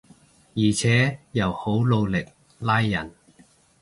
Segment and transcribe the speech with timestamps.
[0.55, 2.25] 而且又好努力
[2.57, 3.11] 拉人